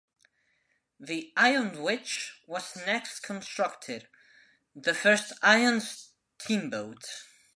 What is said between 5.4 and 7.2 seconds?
iron steamboat.